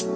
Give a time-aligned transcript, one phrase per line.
[0.00, 0.08] Muy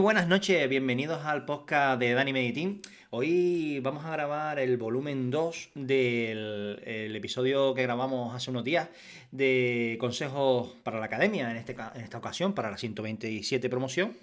[0.00, 2.82] buenas noches, bienvenidos al podcast de Dani Meditín.
[3.10, 8.88] Hoy vamos a grabar el volumen 2 del el episodio que grabamos hace unos días
[9.30, 14.16] de consejos para la academia, en, este, en esta ocasión para la 127 promoción.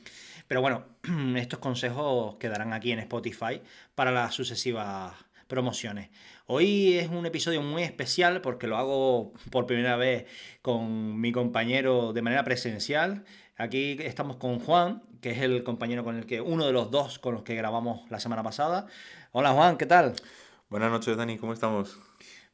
[0.50, 0.84] Pero bueno,
[1.38, 3.62] estos consejos quedarán aquí en Spotify
[3.96, 5.14] para las sucesivas
[5.48, 6.10] promociones.
[6.46, 10.26] Hoy es un episodio muy especial porque lo hago por primera vez
[10.62, 13.26] con mi compañero de manera presencial.
[13.58, 17.20] Aquí estamos con Juan, que es el compañero con el que, uno de los dos
[17.20, 18.88] con los que grabamos la semana pasada.
[19.32, 20.14] Hola Juan, ¿qué tal?
[20.70, 22.00] Buenas noches, Dani, ¿cómo estamos?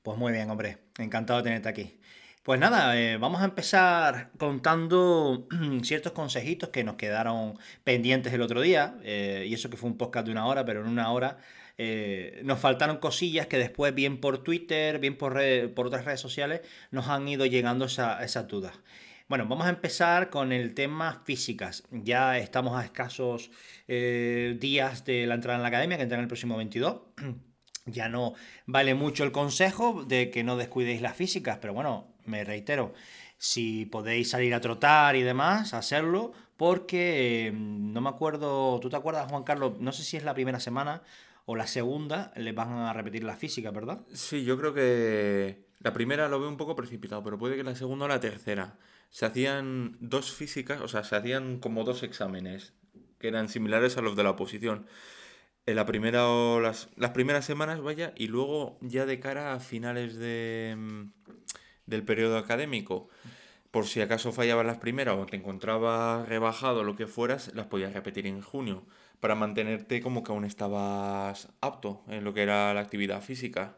[0.04, 2.00] Pues muy bien, hombre, encantado de tenerte aquí.
[2.44, 5.48] Pues nada, eh, vamos a empezar contando
[5.84, 9.98] ciertos consejitos que nos quedaron pendientes el otro día, eh, y eso que fue un
[9.98, 11.38] podcast de una hora, pero en una hora
[11.82, 16.60] eh, nos faltaron cosillas que después, bien por Twitter, bien por, otras redes sociales,
[16.92, 18.78] nos han ido llegando esas dudas.
[19.30, 21.84] Bueno, vamos a empezar con el tema físicas.
[21.90, 23.50] Ya estamos a escasos
[23.88, 26.98] eh, días de la entrada en la academia, que entra en el próximo 22.
[27.86, 28.34] ya no
[28.66, 32.94] vale mucho el consejo de que no descuidéis las físicas, pero bueno, me reitero,
[33.38, 38.98] si podéis salir a trotar y demás, hacerlo, porque eh, no me acuerdo, ¿tú te
[38.98, 39.80] acuerdas, Juan Carlos?
[39.80, 41.04] No sé si es la primera semana
[41.52, 44.02] o la segunda, les van a repetir la física, ¿verdad?
[44.14, 47.74] Sí, yo creo que la primera lo veo un poco precipitado, pero puede que la
[47.74, 48.78] segunda o la tercera
[49.10, 52.74] se hacían dos físicas, o sea, se hacían como dos exámenes
[53.18, 54.86] que eran similares a los de la oposición.
[55.66, 59.60] En la primera o las, las primeras semanas, vaya, y luego ya de cara a
[59.60, 61.04] finales de, mm,
[61.88, 63.10] del periodo académico,
[63.72, 67.94] por si acaso fallaban las primeras o te encontrabas rebajado lo que fueras, las podías
[67.94, 68.86] repetir en junio,
[69.20, 73.78] para mantenerte como que aún estabas apto en lo que era la actividad física.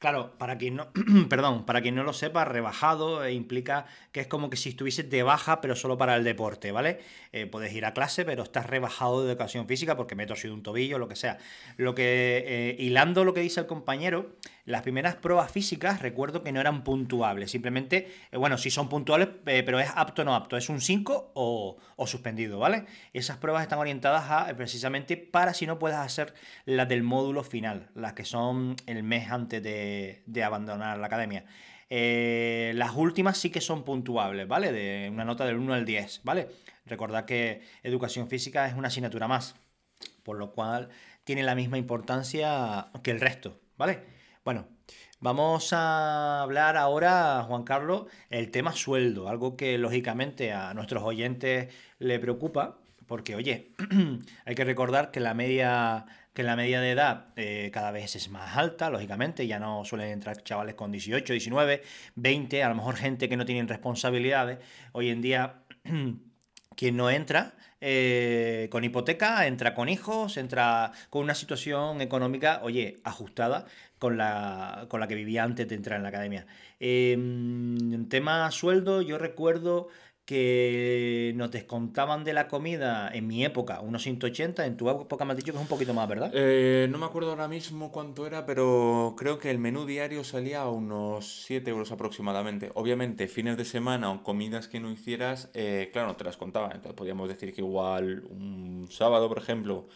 [0.00, 0.88] Claro, para quien no,
[1.28, 5.10] perdón, para quien no lo sepa, rebajado eh, implica que es como que si estuvieses
[5.10, 7.00] de baja, pero solo para el deporte, ¿vale?
[7.32, 10.54] Eh, puedes ir a clase, pero estás rebajado de educación física porque me he torcido
[10.54, 11.36] un tobillo, lo que sea.
[11.76, 14.36] Lo que, eh, hilando lo que dice el compañero,
[14.70, 19.78] las primeras pruebas físicas recuerdo que no eran puntuables, simplemente, bueno, sí son puntuables, pero
[19.80, 22.86] es apto o no apto, es un 5 o, suspendido, ¿vale?
[23.12, 27.90] Esas pruebas están orientadas a precisamente para si no puedes hacer las del módulo final,
[27.94, 31.44] las que son el mes antes de abandonar la academia.
[31.92, 34.70] Eh, las últimas sí que son puntuables, ¿vale?
[34.72, 36.48] De una nota del 1 al 10, ¿vale?
[36.86, 39.56] Recordad que educación física es una asignatura más,
[40.22, 40.88] por lo cual
[41.24, 44.19] tiene la misma importancia que el resto, ¿vale?
[44.42, 44.66] Bueno,
[45.20, 51.68] vamos a hablar ahora, Juan Carlos, el tema sueldo, algo que lógicamente a nuestros oyentes
[51.98, 53.72] le preocupa, porque oye,
[54.46, 58.30] hay que recordar que la media que la media de edad eh, cada vez es
[58.30, 61.82] más alta, lógicamente, ya no suelen entrar chavales con 18, 19,
[62.14, 64.58] 20, a lo mejor gente que no tienen responsabilidades.
[64.92, 65.64] Hoy en día,
[66.76, 72.98] quien no entra eh, con hipoteca, entra con hijos, entra con una situación económica, oye,
[73.04, 73.66] ajustada
[73.98, 76.46] con la, con la que vivía antes de entrar en la academia.
[76.78, 79.88] en em, tema sueldo, yo recuerdo
[80.30, 85.32] que nos descontaban de la comida en mi época unos 180, en tu época me
[85.32, 86.30] has dicho que es un poquito más, ¿verdad?
[86.32, 90.60] Eh, no me acuerdo ahora mismo cuánto era, pero creo que el menú diario salía
[90.60, 92.70] a unos 7 euros aproximadamente.
[92.74, 96.70] Obviamente, fines de semana o comidas que no hicieras, eh, claro, no te las contaban.
[96.76, 99.88] Entonces podríamos decir que igual un sábado, por ejemplo,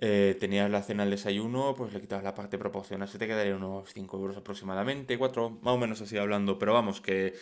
[0.00, 3.56] eh, tenías la cena, el desayuno, pues le quitabas la parte proporcional, se te quedaría
[3.56, 7.32] unos 5 euros aproximadamente, 4, más o menos así hablando, pero vamos, que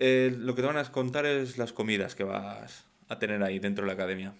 [0.00, 3.58] eh, lo que te van a contar es las comidas que vas a tener ahí
[3.58, 4.34] dentro de la academia.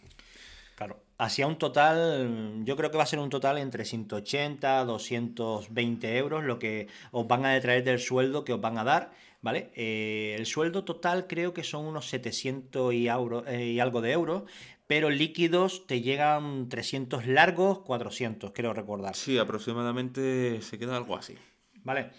[0.74, 1.02] Claro.
[1.18, 6.42] Hacia un total, yo creo que va a ser un total entre 180, 220 euros
[6.44, 9.12] lo que os van a detraer del sueldo que os van a dar,
[9.42, 9.70] ¿vale?
[9.74, 14.44] Eh, el sueldo total creo que son unos 700 y, eh, y algo de euros,
[14.86, 19.14] pero líquidos te llegan 300 largos, 400, creo recordar.
[19.14, 21.36] Sí, aproximadamente se queda algo así.
[21.84, 22.12] Vale.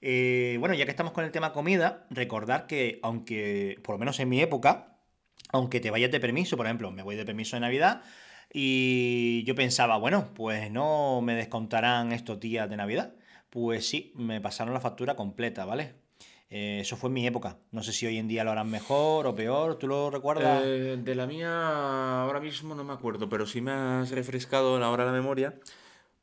[0.00, 4.20] Eh, bueno, ya que estamos con el tema comida, recordar que aunque, por lo menos
[4.20, 4.98] en mi época,
[5.50, 8.02] aunque te vayas de permiso, por ejemplo, me voy de permiso de Navidad,
[8.52, 13.14] y yo pensaba, bueno, pues no me descontarán estos días de Navidad.
[13.50, 15.94] Pues sí, me pasaron la factura completa, ¿vale?
[16.48, 17.58] Eh, eso fue en mi época.
[17.72, 19.78] No sé si hoy en día lo harán mejor o peor.
[19.78, 20.62] ¿Tú lo recuerdas?
[20.64, 24.90] Eh, de la mía ahora mismo no me acuerdo, pero sí me has refrescado la
[24.90, 25.58] hora la memoria.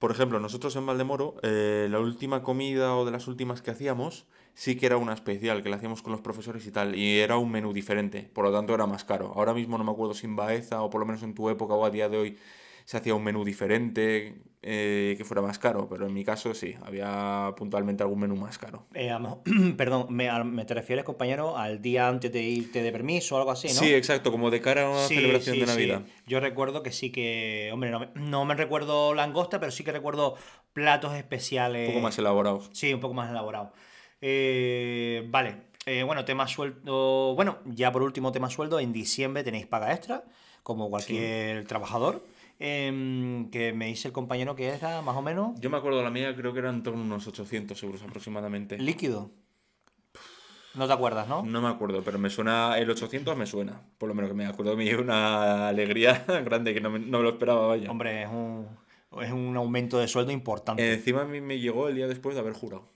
[0.04, 4.28] Por ejemplo, nosotros en Valdemoro, eh, la última comida o de las últimas que hacíamos,
[4.54, 7.38] sí que era una especial, que la hacíamos con los profesores y tal, y era
[7.38, 9.32] un menú diferente, por lo tanto era más caro.
[9.34, 11.76] Ahora mismo no me acuerdo si en Baeza o por lo menos en tu época
[11.76, 12.38] o a día de hoy
[12.84, 16.74] se hacía un menú diferente, eh, que fuera más caro, pero en mi caso sí,
[16.84, 18.86] había puntualmente algún menú más caro.
[18.94, 19.12] Eh,
[19.78, 23.68] perdón, me, te refieres, compañero, al día antes de irte de permiso o algo así,
[23.68, 23.74] ¿no?
[23.74, 25.72] Sí, exacto, como de cara a una Sí, celebración sí, de sí.
[25.74, 26.02] Navidad.
[26.26, 29.92] Yo recuerdo que sí que, hombre, no me, no me recuerdo langosta, pero sí que
[29.92, 30.38] recuerdo
[30.72, 31.90] platos especiales.
[31.90, 32.70] Un poco más elaborados.
[32.72, 33.74] Sí, un poco más elaborado.
[34.22, 37.36] Eh, vale, eh, bueno, tema sueldo.
[37.36, 38.80] Bueno, ya por último, tema sueldo.
[38.80, 40.24] En diciembre tenéis paga extra,
[40.64, 42.24] como cualquier trabajador.
[42.66, 46.10] Em, que me dice el compañero que era más o menos Yo me acuerdo la
[46.10, 48.78] mía, creo que eran en torno a unos 800 euros aproximadamente.
[48.78, 49.32] líquido.
[50.74, 51.44] No te acuerdas, ¿no?
[51.44, 53.82] No me acuerdo, pero me suena, el 800 me suena.
[53.98, 57.18] Por lo menos que me acuerdo, me dio una alegría grande que no me, no
[57.18, 57.92] me lo esperaba, vaya.
[57.92, 58.66] Hombre, es un,
[59.22, 60.94] es un aumento de sueldo importante.
[60.94, 62.93] Encima a mí me llegó el día después de haber jurado.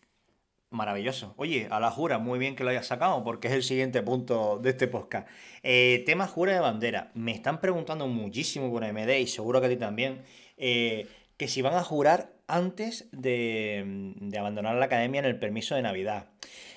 [0.70, 1.34] Maravilloso.
[1.38, 4.60] Oye, a la jura, muy bien que lo hayas sacado, porque es el siguiente punto
[4.60, 5.28] de este podcast.
[5.64, 7.12] Eh, tema jura de bandera.
[7.14, 10.24] Me están preguntando muchísimo por MD y seguro que a ti también,
[10.58, 15.76] eh, que si van a jurar antes de, de abandonar la academia en el permiso
[15.76, 16.30] de Navidad.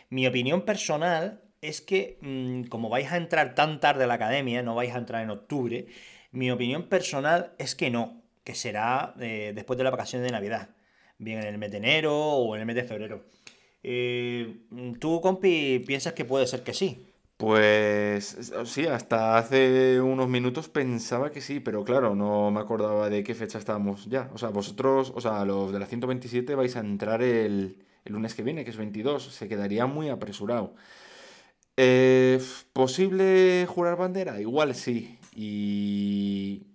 [0.08, 4.62] Mi opinión personal es que, mm, como vais a entrar tan tarde a la academia,
[4.62, 5.87] no vais a entrar en octubre,
[6.32, 10.70] mi opinión personal es que no, que será eh, después de la vacación de Navidad,
[11.19, 13.25] bien en el mes de enero o en el mes de febrero.
[13.82, 14.66] Eh,
[14.98, 17.06] ¿Tú, compi, piensas que puede ser que sí?
[17.36, 23.24] Pues sí, hasta hace unos minutos pensaba que sí, pero claro, no me acordaba de
[23.24, 24.30] qué fecha estábamos ya.
[24.34, 28.34] O sea, vosotros, o sea, los de la 127 vais a entrar el, el lunes
[28.34, 30.74] que viene, que es 22, se quedaría muy apresurado.
[31.78, 32.38] Eh,
[32.74, 34.38] ¿posible jurar bandera?
[34.40, 35.18] Igual sí.
[35.34, 36.66] Y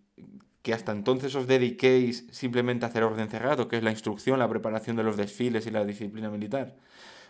[0.64, 4.50] que hasta entonces os dediquéis simplemente a hacer orden cerrado, que es la instrucción, la
[4.50, 6.76] preparación de los desfiles y la disciplina militar.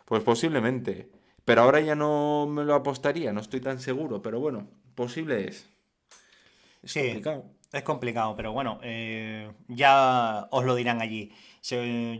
[0.05, 1.09] Pues posiblemente.
[1.43, 5.69] Pero ahora ya no me lo apostaría, no estoy tan seguro, pero bueno, posible es.
[6.81, 7.01] Es Sí.
[7.01, 7.45] complicado.
[7.71, 11.31] Es complicado, pero bueno, eh, ya os lo dirán allí.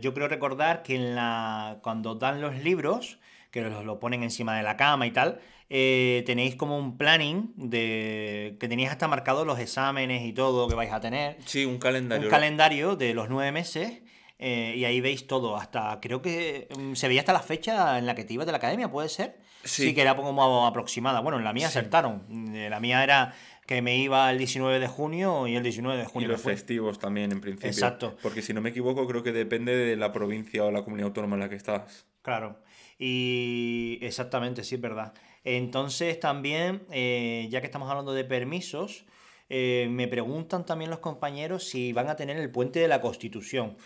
[0.00, 3.18] Yo creo recordar que en la, cuando dan los libros,
[3.50, 5.40] que los lo ponen encima de la cama y tal,
[5.70, 10.74] eh, tenéis como un planning de que tenéis hasta marcados los exámenes y todo que
[10.74, 11.38] vais a tener.
[11.46, 12.26] Sí, un calendario.
[12.26, 14.02] un calendario de los nueve meses
[14.38, 15.56] eh, y ahí veis todo.
[15.56, 18.52] Hasta creo que mm, se veía hasta la fecha en la que te ibas de
[18.52, 19.38] la academia, ¿puede ser?
[19.64, 19.94] Sí.
[19.94, 21.20] que era como aproximada.
[21.20, 21.78] Bueno, en la mía Sí.
[21.78, 22.54] acertaron.
[22.54, 23.34] Eh, La mía era
[23.66, 26.42] que me iba el 19 de junio y el 19 de Y junio me los
[26.42, 27.68] festivos también, en principio.
[27.70, 28.16] Exacto.
[28.22, 31.34] Porque si no me equivoco, creo que depende de la provincia o la comunidad autónoma
[31.34, 32.06] en la que estás.
[32.22, 32.60] Claro.
[32.98, 35.14] Y exactamente, sí, es verdad.
[35.44, 39.04] Entonces también, eh, ya que estamos hablando de permisos,
[39.48, 43.76] eh, me preguntan también los compañeros si van a tener el puente de la Constitución.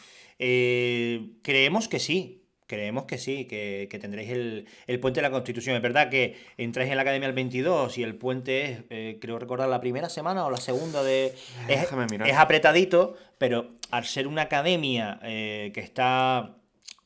[0.42, 5.30] Eh, creemos que sí, creemos que sí, que, que tendréis el, el puente de la
[5.30, 5.76] Constitución.
[5.76, 9.38] Es verdad que entráis en la academia el 22 y el puente es, eh, creo
[9.38, 11.26] recordar, la primera semana o la segunda de...
[11.68, 12.28] Es, Déjame mirar.
[12.28, 16.56] es apretadito, pero al ser una academia eh, que está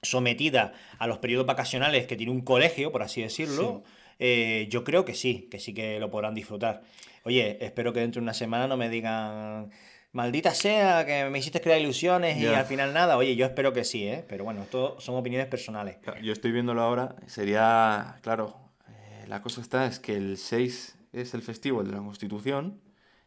[0.03, 3.83] sometida a los periodos vacacionales que tiene un colegio, por así decirlo,
[4.19, 6.83] eh, yo creo que sí, que sí que lo podrán disfrutar.
[7.25, 9.71] Oye, espero que dentro de una semana no me digan,
[10.15, 13.17] maldita sea, que me hiciste crear ilusiones y al final nada.
[13.17, 14.25] Oye, yo espero que sí, ¿eh?
[14.27, 15.99] Pero bueno, esto son opiniones personales.
[16.23, 18.57] Yo estoy viéndolo ahora, sería, claro,
[18.89, 22.81] eh, la cosa está es que el 6 es el festivo, el de la Constitución,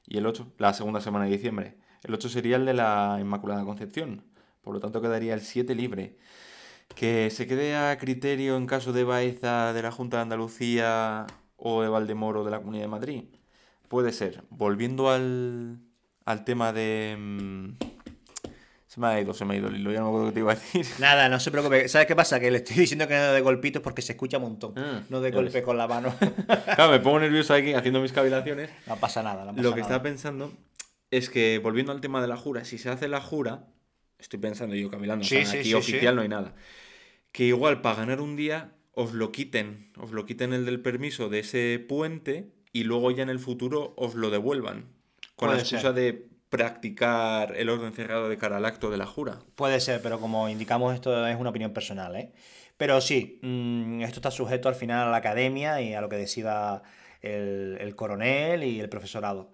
[0.08, 1.76] y el 8, la segunda semana de diciembre.
[2.04, 4.24] El 8 sería el de la Inmaculada Concepción,
[4.62, 6.18] por lo tanto quedaría el 7 libre.
[6.96, 11.28] Que se quede a criterio en caso de Baeza de la Junta de Andalucía
[11.58, 13.24] o de Valdemoro de la Comunidad de Madrid.
[13.90, 14.46] Puede ser.
[14.50, 15.80] Volviendo al,
[16.28, 17.16] al tema de...
[17.18, 17.70] mm,
[18.88, 20.34] Se me ha ido, se me ha ido el hilo, ya no me acuerdo qué
[20.34, 20.86] te iba a decir.
[21.00, 21.88] Nada, no se preocupe.
[21.88, 22.40] ¿Sabes qué pasa?
[22.40, 24.74] Que le estoy diciendo que no de golpitos porque se escucha un montón.
[24.78, 25.64] Ah, no de golpe ves.
[25.64, 26.14] con la mano.
[26.76, 28.70] Claro, me pongo nervioso aquí haciendo mis cavilaciones.
[28.88, 29.82] no pasa nada, no pasa Lo que nada.
[29.94, 30.52] estaba pensando
[31.12, 33.66] es que, volviendo al tema de la jura, si se hace la jura,
[34.20, 36.54] estoy pensando yo cavilando, o Sí, sea, sí, aquí sí, oficial no hay nada,
[37.32, 41.30] que igual para ganar un día os lo quiten, os lo quiten el del permiso
[41.30, 44.88] de ese puente y luego ya en el futuro os lo devuelvan,
[45.38, 49.40] con la excusa de practicar el orden cerrado de cara al acto de la jura.
[49.56, 52.34] Puede ser, pero como indicamos, esto es una opinión personal, ¿eh?
[52.76, 56.18] Pero sí, mm, esto está sujeto al final a la academia y a lo que
[56.18, 56.84] decida
[57.22, 59.52] el, el coronel y el profesorado.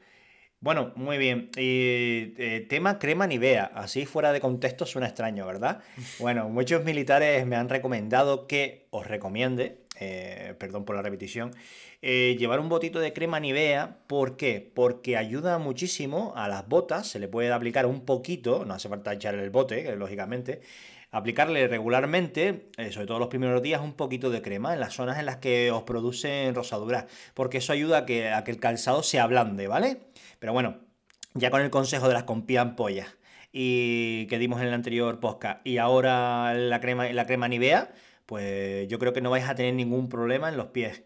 [0.63, 1.49] Bueno, muy bien.
[1.57, 3.65] Y eh, tema crema Nivea.
[3.75, 5.81] Así fuera de contexto suena extraño, ¿verdad?
[6.19, 11.51] Bueno, muchos militares me han recomendado que os recomiende, eh, perdón por la repetición,
[12.01, 14.00] eh, llevar un botito de crema Nivea.
[14.07, 14.71] ¿Por qué?
[14.73, 17.07] Porque ayuda muchísimo a las botas.
[17.07, 20.62] Se le puede aplicar un poquito, no hace falta echarle el bote, eh, lógicamente.
[21.12, 25.27] Aplicarle regularmente, sobre todo los primeros días, un poquito de crema en las zonas en
[25.27, 29.67] las que os producen rosaduras, porque eso ayuda a que, a el calzado se ablande,
[29.67, 30.00] ¿vale?
[30.39, 30.79] Pero bueno,
[31.35, 33.15] ya con el consejo de las compías ampollas.
[33.55, 37.91] y que dimos en el anterior podcast y ahora la crema, la crema Nivea,
[38.33, 41.03] pues yo creo que no vais a tener ningún problema en los pies.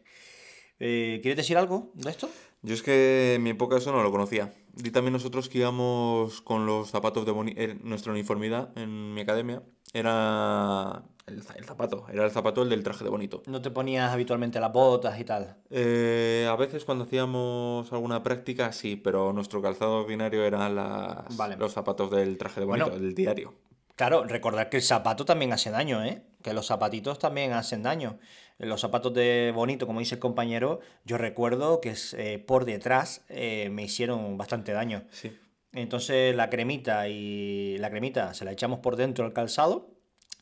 [0.80, 2.30] Eh, ¿Quieres decir algo de esto?
[2.62, 4.54] Yo es que en mi época eso no lo conocía.
[4.82, 9.20] Y también nosotros que íbamos con los zapatos de boni- eh, nuestra uniformidad en mi
[9.22, 9.62] academia
[9.94, 13.44] era el zapato, era el zapato el del traje de bonito.
[13.48, 15.58] No te ponías habitualmente las botas y tal.
[15.70, 21.58] Eh, a veces cuando hacíamos alguna práctica sí, pero nuestro calzado ordinario eran las, Vale.
[21.58, 23.04] los zapatos del traje de bonito, Bueno.
[23.04, 23.54] del diario.
[23.98, 26.22] Claro, recordad que el zapato también hace daño, ¿eh?
[26.44, 28.20] Que los zapatitos también hacen daño.
[28.60, 33.70] Los zapatos de bonito, como dice el compañero, yo recuerdo que eh, por detrás eh,
[33.72, 35.04] me hicieron bastante daño.
[35.10, 35.36] Sí.
[35.74, 39.90] Entonces la cremita y la cremita se la echamos por dentro del calzado,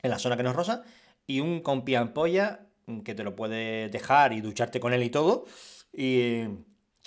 [0.04, 0.84] en la zona que nos rosa,
[1.26, 5.10] y un compi ampolla mm, que te lo puedes dejar y ducharte con él y
[5.10, 5.46] todo.
[5.94, 6.50] Y eh,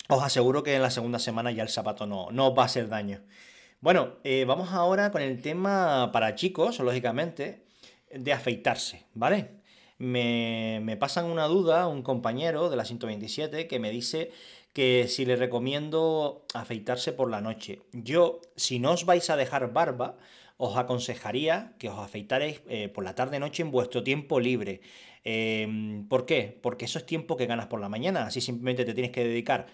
[0.08, 2.66] os aseguro que en la segunda semana ya el zapato no, no os va a
[2.66, 3.20] hacer daño.
[3.80, 7.64] Bueno, eh, vamos ahora con el tema para chicos, lógicamente,
[8.12, 9.60] de afeitarse, ¿vale?
[9.98, 14.32] Me, me pasan una duda un compañero de la 127 que me dice
[14.72, 17.82] que si le recomiendo afeitarse por la noche.
[17.92, 20.16] Yo, si no os vais a dejar barba,
[20.56, 24.80] os aconsejaría que os afeitaréis eh, por la tarde-noche en vuestro tiempo libre.
[25.22, 26.58] Eh, ¿por qué?
[26.62, 28.26] Porque eso es tiempo que ganas por la mañana.
[28.26, 29.66] Así simplemente te tienes que dedicar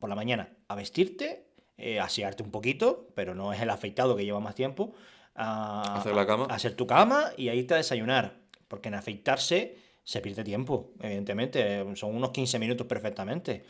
[0.00, 4.24] por la mañana a vestirte, eh, asearte un poquito, pero no es el afeitado que
[4.24, 4.94] lleva más tiempo.
[5.34, 6.46] A Hacer la cama.
[6.48, 8.36] a hacer tu cama y a irte a desayunar.
[8.68, 11.84] Porque en afeitarse se pierde tiempo, evidentemente.
[11.96, 13.64] Son unos 15 minutos perfectamente.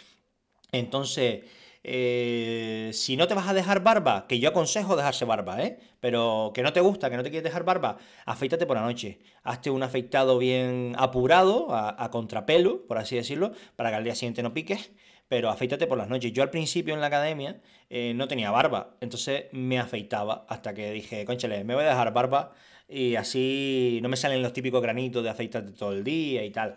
[0.72, 1.44] Entonces,
[1.82, 5.78] eh, si no te vas a dejar barba, que yo aconsejo dejarse barba, ¿eh?
[6.00, 9.20] Pero que no te gusta, que no te quieres dejar barba, afeítate por la noche.
[9.42, 14.14] Hazte un afeitado bien apurado, a, a contrapelo, por así decirlo, para que al día
[14.14, 14.90] siguiente no piques.
[15.28, 16.32] Pero afeítate por las noches.
[16.32, 20.90] Yo al principio en la academia eh, no tenía barba, entonces me afeitaba hasta que
[20.92, 22.52] dije, conchale, me voy a dejar barba
[22.88, 26.76] y así no me salen los típicos granitos de afeitarte todo el día y tal.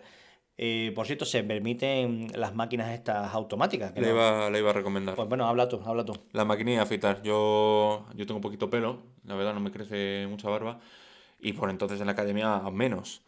[0.60, 3.92] Eh, por cierto, se permiten las máquinas estas automáticas.
[3.92, 5.14] que Le no- iba, le iba a recomendar.
[5.14, 6.14] Pues bueno, habla tú, habla tú.
[6.32, 7.22] La maquinilla de afeitar.
[7.22, 10.80] Yo, yo tengo poquito pelo, la verdad no me crece mucha barba.
[11.40, 13.22] Y por entonces en la academia menos.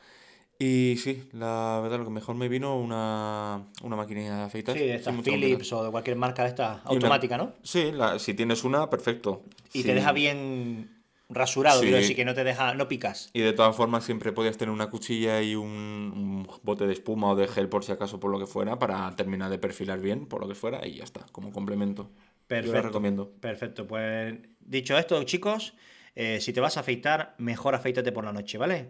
[0.63, 4.77] Y sí, la verdad lo que mejor me vino una, una maquinilla de afeitar.
[4.77, 7.55] Sí, de estas Philips o de cualquier marca de estas una- automática, ¿no?
[7.63, 9.43] Sí, la- si tienes una, perfecto.
[9.73, 9.85] Y Sí.
[9.89, 11.01] te deja bien
[11.31, 11.91] rasurado, Sí.
[11.91, 13.31] decir, que no te deja, no picas.
[13.33, 17.31] Y de todas formas siempre podías tener una cuchilla y un, un bote de espuma
[17.31, 20.27] o de gel por si acaso por lo que fuera para terminar de perfilar bien
[20.27, 22.03] por lo que fuera y ya está, como complemento.
[22.03, 22.83] Yo lo Perfecto.
[22.83, 23.31] recomiendo.
[23.41, 25.73] Perfecto, pues dicho esto, chicos,
[26.17, 28.89] eh, si te vas a afeitar, mejor afeítate por la noche, ¿vale?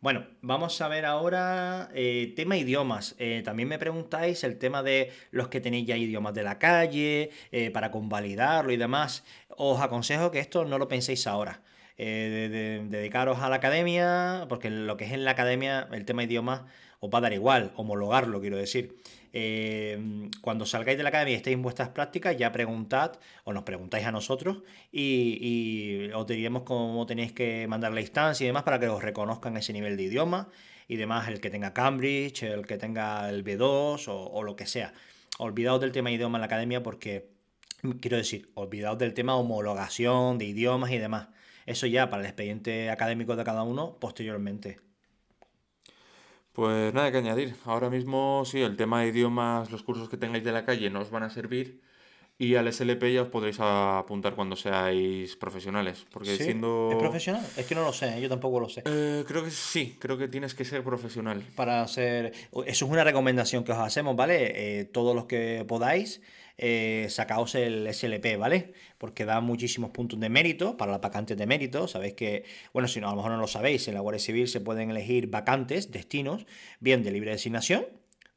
[0.00, 3.16] Bueno, vamos a ver ahora eh, tema idiomas.
[3.18, 7.30] Eh, también me preguntáis el tema de los que tenéis ya idiomas de la calle,
[7.50, 9.24] eh, para convalidarlo y demás.
[9.48, 11.62] Os aconsejo que esto no lo penséis ahora.
[11.98, 16.24] De- de- dedicaros a la academia, porque lo que es en la academia, el tema
[16.24, 16.62] idiomas
[17.06, 18.96] os va a dar igual, homologarlo, quiero decir.
[19.32, 23.64] Eh, cuando salgáis de la academia y estéis en vuestras prácticas, ya preguntad o nos
[23.64, 28.80] preguntáis a nosotros y, os diríamos cómo tenéis que mandar la instancia y demás para
[28.80, 30.48] que os reconozcan ese nivel de idioma
[30.88, 34.66] y demás, el que tenga Cambridge, el que tenga el B2 o, o lo que
[34.66, 34.94] sea.
[35.38, 37.28] Olvidaos del tema idioma en la academia porque,
[38.00, 41.28] quiero decir, olvidaos del tema homologación de idiomas y demás.
[41.66, 44.85] Eso ya para el expediente académico de cada uno posteriormente.
[46.56, 47.54] Pues nada que añadir.
[47.66, 51.00] Ahora mismo sí, el tema de idiomas, los cursos que tengáis de la calle no
[51.00, 51.82] os van a servir
[52.38, 56.06] y al SLP ya os podréis apuntar cuando seáis profesionales.
[56.10, 56.44] Porque ¿Sí?
[56.44, 56.88] siendo...
[56.90, 57.46] ¿Es profesional?
[57.58, 58.84] Es que no lo sé, yo tampoco lo sé.
[58.86, 61.44] Eh, creo que sí, creo que tienes que ser profesional.
[61.56, 62.32] para hacer.
[62.64, 64.80] Eso es una recomendación que os hacemos, ¿vale?
[64.80, 66.22] Eh, todos los que podáis,
[66.58, 68.72] eh, sacaos el SLP, ¿vale?
[68.98, 71.88] Porque da muchísimos puntos de mérito para las vacantes de mérito.
[71.88, 74.48] Sabéis que, bueno, si no, a lo mejor no lo sabéis, en la Guardia Civil
[74.48, 76.46] se pueden elegir vacantes, destinos,
[76.80, 77.86] bien de libre designación,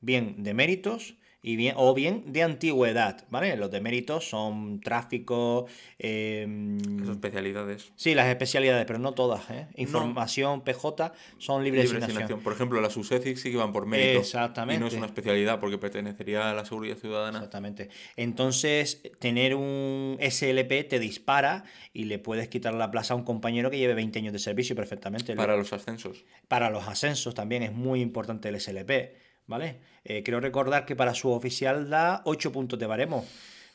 [0.01, 1.15] bien de méritos.
[1.41, 3.55] Y bien, o bien de antigüedad, ¿vale?
[3.55, 5.67] Los de méritos son tráfico,
[5.97, 7.91] Esas especialidades.
[7.95, 9.67] sí, las especialidades, pero no todas, ¿eh?
[9.77, 12.07] Información, PJ, son libre, Libre designación.
[12.07, 12.39] designación.
[12.41, 14.09] Por ejemplo, las USECIC sí que van por mérito.
[14.11, 14.95] Y no es Exactamente.
[14.97, 17.37] una especialidad porque pertenecería a la seguridad ciudadana.
[17.37, 17.89] Exactamente.
[18.17, 23.71] Entonces, tener un SLP te dispara y le puedes quitar la plaza a un compañero
[23.71, 25.35] que lleve 20 años de servicio perfectamente.
[25.35, 26.25] Para los ascensos.
[26.47, 29.13] Para los ascensos también es muy importante el SLP,
[29.49, 29.79] ¿vale?
[30.05, 33.25] Eh, quiero recordar que para su oficial da 8 puntos de baremo.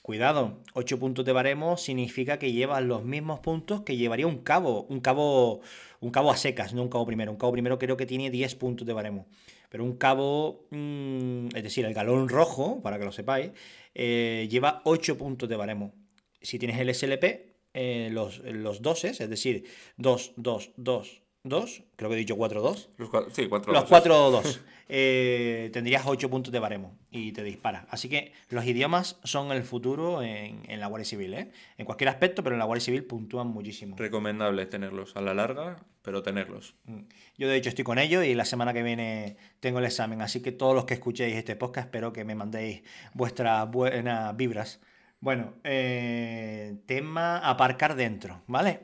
[0.02, 4.87] Cuidado, 8 puntos de baremo significa que llevas los mismos puntos que llevaría un cabo,
[4.88, 5.61] un cabo,
[6.00, 7.33] un cabo a secas, no un cabo primero.
[7.33, 9.26] Un cabo primero creo que tiene 10 puntos de baremo.
[9.69, 13.50] Pero un cabo, mm, es decir, el galón rojo, para que lo sepáis,
[13.95, 15.93] eh, lleva 8 puntos de baremo.
[16.40, 19.64] Si tienes el SLP, eh, los, los doses, es decir,
[19.97, 22.89] 2, 2, 2, 2, creo que he dicho 4, 2.
[22.97, 23.91] Los cua- sí, cuatro Los doses.
[23.91, 24.61] 4 2.
[24.89, 27.87] eh, tendrías 8 puntos de baremo y te dispara.
[27.91, 31.51] Así que los idiomas son el futuro en, en la Guardia Civil, ¿eh?
[31.77, 33.95] En cualquier aspecto, pero en la Guardia Civil puntúan muchísimo.
[33.99, 36.77] Recomendable tenerlos a la larga, pero tenerlos.
[36.87, 37.01] Mm.
[37.37, 40.41] Yo de hecho estoy con ellos y la semana que viene tengo el examen, así
[40.41, 42.83] que todos los que escuchéis este podcast espero que me mandéis
[43.13, 44.81] vuestras buenas vibras.
[45.21, 48.81] Bueno, eh, tema aparcar dentro, ¿vale?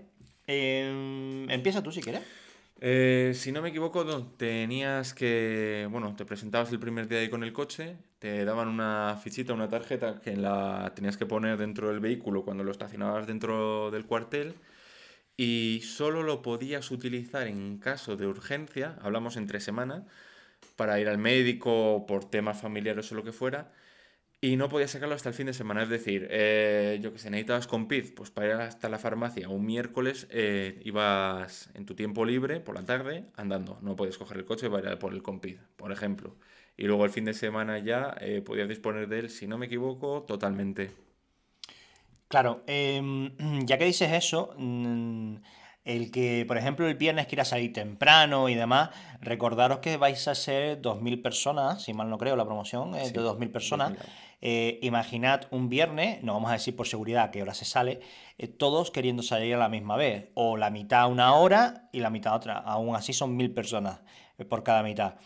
[0.47, 2.21] Eh, empieza tú si quieres.
[2.82, 4.06] Eh, si no me equivoco,
[4.38, 9.18] tenías que, bueno, te presentabas el primer día ahí con el coche, te daban una
[9.22, 13.90] fichita, una tarjeta que la tenías que poner dentro del vehículo cuando lo estacionabas dentro
[13.90, 14.54] del cuartel
[15.37, 20.06] y solo lo podías utilizar en caso de urgencia, hablamos entre semana,
[20.76, 23.72] para ir al médico por temas familiares o lo que fuera,
[24.42, 25.82] y no podías sacarlo hasta el fin de semana.
[25.82, 29.66] Es decir, eh, yo que sé, necesitabas Compid, pues para ir hasta la farmacia un
[29.66, 33.78] miércoles eh, ibas en tu tiempo libre por la tarde andando.
[33.82, 36.37] No podías coger el coche para ir a por el Compid, por ejemplo.
[36.76, 39.66] Y luego el fin de semana ya eh, podías disponer de él, si no me
[39.66, 40.90] equivoco, totalmente.
[42.28, 45.37] Claro, em, ya que dices eso, mm,
[45.85, 50.35] el que, por ejemplo, el viernes quiera salir temprano y demás, recordaros que vais a
[50.35, 53.92] ser 2.000 personas, si mal no creo, la promoción es Sí, de 2.000 personas.
[53.92, 54.29] 2000.
[54.42, 58.00] Eh, imaginad un viernes, no vamos a decir por seguridad a qué hora se sale,
[58.38, 62.09] eh, todos queriendo salir a la misma vez, o la mitad una hora y la
[62.09, 62.56] mitad otra.
[62.56, 64.00] Aún así son 1.000 personas
[64.38, 65.16] eh, por cada mitad.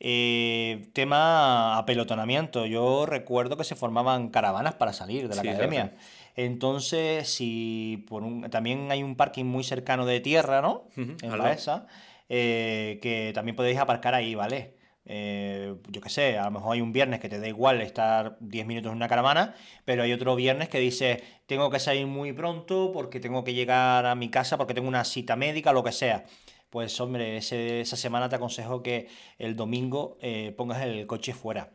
[0.00, 2.64] Eh, tema apelotonamiento.
[2.66, 5.92] Yo recuerdo que se formaban caravanas para salir de la Sí, academia.
[6.34, 10.84] Entonces, si por un, también hay un parking muy cercano de tierra, ¿no?
[10.96, 11.42] Ujú, En al lado.
[11.42, 11.86] Baeza,
[12.26, 14.74] que también podéis aparcar ahí, ¿vale?
[15.04, 18.36] Eh, yo qué sé, a lo mejor hay un viernes que te da igual estar
[18.40, 19.54] 10 minutos en una caravana,
[19.84, 24.06] pero hay otro viernes que dice, tengo que salir muy pronto porque tengo que llegar
[24.06, 26.24] a mi casa porque tengo una cita médica, lo que sea.
[26.70, 31.70] Pues hombre, esa semana te aconsejo que el domingo eh, pongas el coche fuera.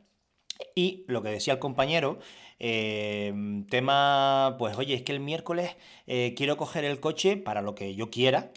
[0.76, 2.20] Y lo que decía el compañero,
[2.60, 3.34] eh,
[3.70, 5.76] tema, pues oye, es que el miércoles
[6.08, 8.52] eh, quiero coger el coche para lo que yo quiera,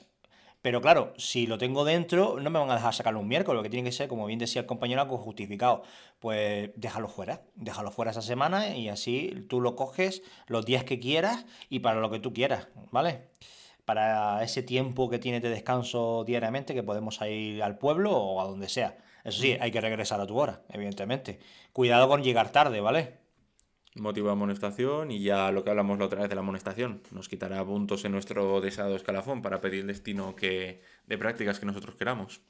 [0.62, 3.62] pero claro, si lo tengo dentro, no me van a dejar sacarlo un miércoles, lo
[3.62, 5.82] que tiene que ser, como bien decía el compañero, algo justificado.
[6.18, 11.00] Pues déjalo fuera, déjalo fuera esa semana y así tú lo coges los días que
[11.00, 13.28] quieras y para lo que tú quieras, ¿vale?
[13.86, 18.44] Para ese tiempo que tienes de descanso diariamente, que podemos ir al pueblo o a
[18.44, 18.98] donde sea.
[19.24, 21.40] Eso sí, hay que regresar a tu hora, evidentemente.
[21.72, 23.19] Cuidado con llegar tarde, ¿vale?
[23.96, 27.03] Motivo de amonestación y ya lo que hablamos la otra vez de la amonestación.
[27.11, 31.66] Nos quitará puntos en nuestro deseado escalafón para pedir el destino que, de prácticas que
[31.66, 32.40] nosotros queramos.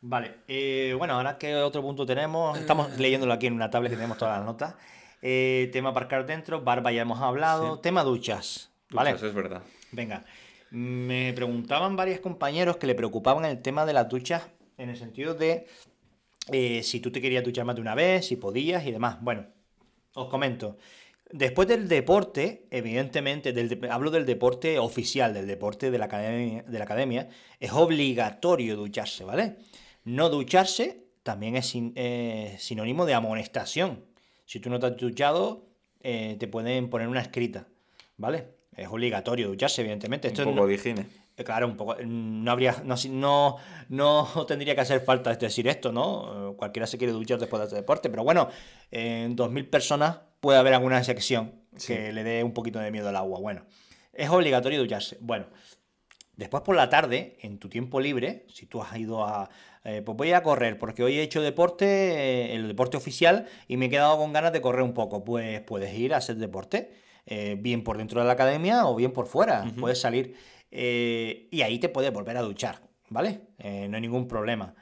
[0.00, 2.58] Vale, eh, bueno, ahora qué otro punto tenemos.
[2.58, 4.74] Estamos leyéndolo aquí en una tablet que tenemos todas las notas.
[5.22, 7.76] Eh, tema aparcar dentro, barba ya hemos hablado.
[7.76, 7.82] Sí.
[7.82, 9.12] Tema duchas, ¿vale?
[9.12, 9.62] Duchas, es verdad.
[9.92, 10.24] Venga,
[10.70, 15.34] me preguntaban varios compañeros que le preocupaban el tema de las duchas en el sentido
[15.34, 15.68] de
[16.50, 19.18] eh, si tú te querías duchar más de una vez, si podías y demás.
[19.20, 19.46] Bueno,
[20.14, 20.76] os comento.
[21.30, 26.62] Después del deporte, evidentemente, del de- hablo del deporte oficial, del deporte de la academia,
[26.62, 29.56] de la academia, es obligatorio ducharse, ¿vale?
[30.04, 34.04] No ducharse también es sin- eh, sinónimo de amonestación.
[34.44, 35.64] Si tú no te has duchado,
[36.02, 37.66] eh, te pueden poner una escrita,
[38.18, 38.48] ¿vale?
[38.76, 40.28] Es obligatorio ducharse, evidentemente.
[40.28, 41.06] Esto Un no- poco de higiene.
[41.44, 41.96] Claro, un poco.
[42.04, 42.76] No habría.
[42.84, 43.56] No, no,
[43.88, 46.50] no tendría que hacer falta decir esto, ¿no?
[46.52, 48.08] Eh, Cualquiera se quiere duchar después de este deporte.
[48.10, 48.48] Pero bueno,
[48.90, 51.94] en 2.000 personas puede haber alguna excepción Sí.
[51.94, 53.40] que le dé un poquito de miedo al agua.
[53.40, 53.64] Bueno,
[54.12, 55.16] es obligatorio ducharse.
[55.20, 55.46] Bueno,
[56.36, 59.48] después por la tarde, en tu tiempo libre, si tú has ido a.
[59.84, 63.76] eh, pues voy a correr, porque hoy he hecho deporte, eh, el deporte oficial, y
[63.76, 65.24] me he quedado con ganas de correr un poco.
[65.24, 66.92] Pues puedes ir a hacer deporte,
[67.26, 69.64] eh, bien por dentro de la academia o bien por fuera.
[69.78, 70.34] Puedes salir
[70.72, 72.80] eh, y ahí te puedes volver a duchar,
[73.10, 73.42] ¿vale?
[73.58, 74.74] Eh, no hay ningún problema.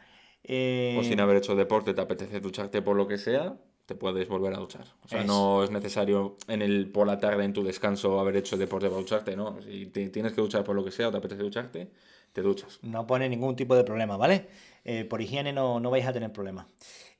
[0.42, 4.28] Eh, O sin haber hecho deporte, te apetece ducharte por lo que sea, te puedes
[4.28, 4.86] volver a duchar.
[5.04, 8.36] O sea, Es- no es necesario en el por la tarde en tu descanso haber
[8.36, 9.60] hecho deporte para ducharte, ¿no?
[9.62, 11.90] Si te tienes que duchar por lo que sea o te apetece ducharte,
[12.32, 12.78] te duchas.
[12.82, 14.46] No pone ningún tipo de problema, ¿vale?
[14.84, 16.66] Eh, por higiene no, no vais a tener problemas.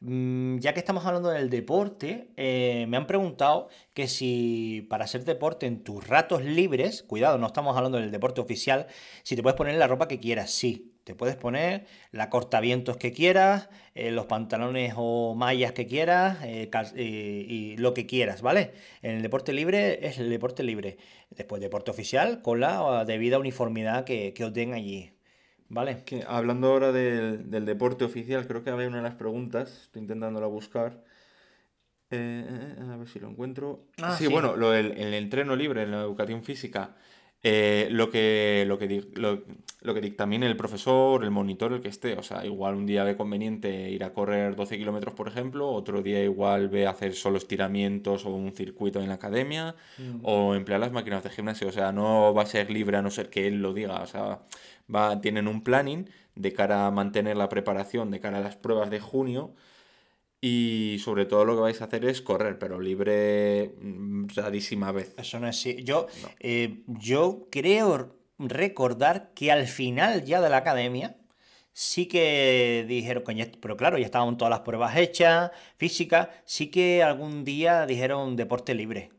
[0.02, 5.24] Mm, ya que estamos hablando del deporte, eh, me han preguntado que si para hacer
[5.26, 8.86] deporte en tus ratos libres, cuidado, no estamos hablando del deporte oficial,
[9.22, 10.86] si te puedes poner la ropa que quieras, sí.
[11.04, 16.70] Te puedes poner la cortavientos que quieras, eh, los pantalones o mallas que quieras, eh,
[17.48, 18.72] y lo que quieras, ¿vale?
[19.02, 20.98] En el deporte libre es el deporte libre.
[21.30, 25.12] Después deporte oficial con la debida uniformidad que, que os den allí,
[25.70, 26.02] ¿vale?
[26.04, 30.02] Que, hablando ahora del, del deporte oficial, creo que había una de las preguntas, estoy
[30.02, 31.02] intentándola buscar.
[32.10, 32.44] Eh,
[32.78, 33.86] eh, a ver si lo encuentro.
[34.02, 34.32] Ah, sí, sí.
[34.32, 36.96] bueno, lo del- el entreno libre, en la educación física,
[37.42, 39.42] eh, lo que, lo que, lo,
[39.82, 42.14] lo que dictamine el profesor, el monitor, el que esté.
[42.14, 46.02] O sea, igual un día ve conveniente ir a correr 12 kilómetros, por ejemplo, otro
[46.02, 49.74] día igual ve hacer solo estiramientos o un circuito en la academia,
[50.22, 51.68] o emplear las máquinas de gimnasio.
[51.68, 54.02] O sea, no va a ser libre a no ser que él lo diga.
[54.02, 54.40] O sea,
[54.94, 58.90] va, tienen un planning de cara a mantener la preparación, de cara a las pruebas
[58.90, 59.54] de junio.
[60.40, 65.14] Y sobre todo lo que vais a hacer es correr, pero libre mm, rarísima vez.
[65.18, 65.82] Eso no es así.
[65.84, 66.28] Yo, No.
[66.40, 71.16] eh, yo creo recordar que al final ya de la academia
[71.72, 73.22] sí que dijeron,
[73.60, 78.74] pero claro, ya estaban todas las pruebas hechas, físicas, sí que algún día dijeron deporte
[78.74, 79.10] libre.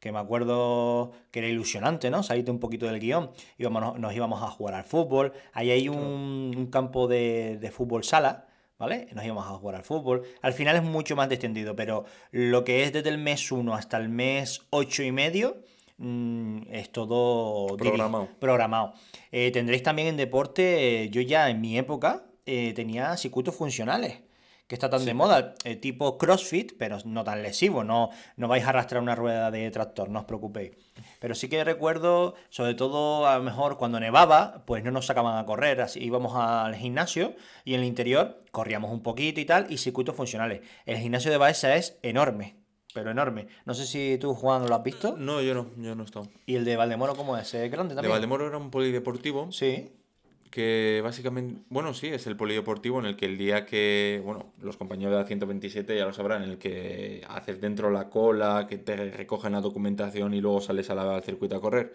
[0.00, 2.22] Que me acuerdo que era ilusionante, ¿no?
[2.22, 3.30] Salirte un poquito del guion.
[3.58, 5.32] Íbamos, nos íbamos a jugar al fútbol.
[5.52, 8.46] Ahí hay un, un campo de, de fútbol sala,
[8.78, 9.08] ¿vale?
[9.12, 10.22] Nos íbamos a jugar al fútbol.
[10.42, 13.96] Al final es mucho más distendido, pero lo que es desde el mes 1 hasta
[13.96, 15.56] el mes 8 y medio
[15.98, 18.28] mm, es todo Programado.
[18.38, 18.92] programado.
[19.32, 24.20] Eh, tendréis también en deporte, eh, yo ya en mi época eh, tenía circuitos funcionales,
[24.68, 28.64] que está tan de moda, eh, tipo CrossFit, pero no tan lesivo, no, no vais
[28.64, 30.72] a arrastrar una rueda de tractor, no os preocupéis.
[31.20, 35.38] Pero sí que recuerdo, sobre todo a lo mejor cuando nevaba, pues no nos sacaban
[35.38, 39.72] a correr, así íbamos al gimnasio y en el interior corríamos un poquito y tal,
[39.72, 40.60] y circuitos funcionales.
[40.84, 42.56] El gimnasio de Baeza es enorme,
[42.92, 43.48] pero enorme.
[43.64, 45.16] No sé si tú, Juan, lo has visto.
[45.16, 46.28] No, yo no, yo no he estado.
[46.44, 47.54] ¿Y el de Valdemoro cómo es?
[47.54, 48.12] ¿Es grande De también?
[48.12, 49.94] Valdemoro era un polideportivo Sí.
[50.50, 54.76] Que básicamente, bueno, sí, es el polideportivo en el que el día que, bueno, los
[54.76, 58.78] compañeros de la 127 ya lo sabrán, en el que haces dentro la cola, que
[58.78, 61.94] te recogen la documentación y luego sales al circuito a correr.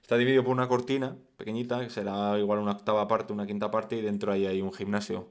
[0.00, 3.96] Está dividido por una cortina pequeñita, que será igual una octava parte, una quinta parte,
[3.96, 5.30] y dentro ahí hay un gimnasio.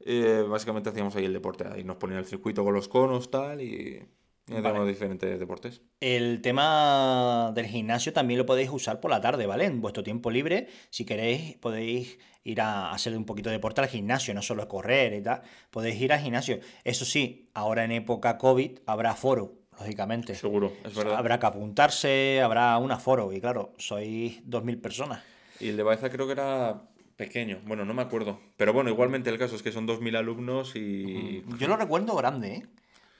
[0.00, 3.60] Eh, básicamente hacíamos ahí el deporte, ahí nos ponían el circuito con los conos, tal,
[3.60, 4.06] y,
[4.48, 4.90] y hacíamos Vale.
[4.90, 5.82] diferentes deportes.
[6.00, 9.64] El tema del gimnasio también lo podéis usar por la tarde, ¿vale?
[9.66, 13.88] En vuestro tiempo libre, si queréis, podéis ir a hacer un poquito de deporte al
[13.88, 15.42] gimnasio, no solo correr y tal.
[15.70, 16.60] Podéis ir al gimnasio.
[16.84, 20.34] Eso sí, ahora en época COVID habrá foro, lógicamente.
[20.34, 21.16] Seguro, es verdad.
[21.16, 25.22] Habrá que apuntarse, habrá un aforo, y claro, sois 2.000 personas.
[25.60, 26.82] Y el de Baeza creo que era
[27.16, 28.40] pequeño, bueno, no me acuerdo.
[28.56, 31.44] Pero bueno, igualmente el caso es que son 2.000 alumnos y...
[31.58, 32.66] Yo lo recuerdo grande, ¿eh?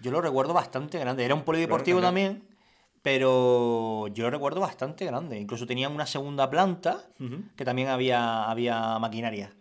[0.01, 1.25] Yo lo recuerdo bastante grande.
[1.25, 2.45] Era un polideportivo Claro, también,
[3.03, 5.39] pero yo lo recuerdo bastante grande.
[5.39, 7.05] Incluso tenían una segunda planta
[7.57, 9.55] que también había, había maquinaria.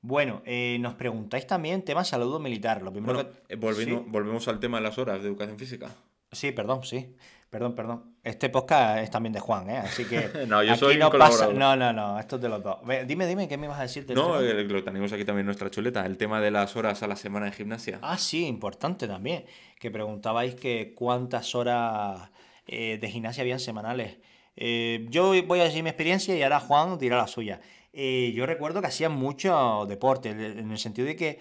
[0.00, 2.82] Bueno, eh, nos preguntáis también tema salud militar.
[2.82, 3.54] Lo primero Bueno, que...
[3.54, 4.04] eh, Sí.
[4.06, 5.90] volvemos al tema de las horas de educación física.
[6.32, 7.14] Sí, perdón, sí.
[7.50, 8.16] Perdón, perdón.
[8.22, 9.78] Este podcast es también de Juan, ¿eh?
[9.78, 10.28] Así que.
[10.46, 11.48] No, yo aquí soy no pasa.
[11.52, 12.18] No, no, no.
[12.18, 12.76] Esto es de los dos.
[13.06, 14.40] Dime, dime, ¿qué me vas a decir del No, tema?
[14.40, 17.16] eh, lo tenemos aquí también en nuestra chuleta, el tema de las horas a la
[17.16, 18.00] semana de gimnasia.
[18.02, 19.46] Ah, sí, importante también.
[19.78, 22.30] Que preguntabais que cuántas horas
[22.66, 24.18] eh, de gimnasia habían semanales.
[24.56, 27.60] Eh, yo voy a decir mi experiencia y ahora Juan dirá la suya.
[27.94, 31.38] Eh, yo recuerdo que hacían mucho deporte, de- en el sentido de que